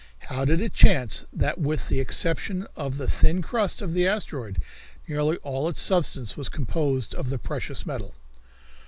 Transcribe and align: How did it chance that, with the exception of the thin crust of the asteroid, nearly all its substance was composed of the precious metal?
How 0.33 0.45
did 0.45 0.61
it 0.61 0.73
chance 0.73 1.25
that, 1.31 1.59
with 1.59 1.87
the 1.87 1.99
exception 1.99 2.65
of 2.75 2.97
the 2.97 3.07
thin 3.07 3.43
crust 3.43 3.83
of 3.83 3.93
the 3.93 4.07
asteroid, 4.07 4.59
nearly 5.07 5.37
all 5.43 5.69
its 5.69 5.79
substance 5.79 6.35
was 6.35 6.49
composed 6.49 7.13
of 7.13 7.29
the 7.29 7.37
precious 7.37 7.85
metal? 7.85 8.15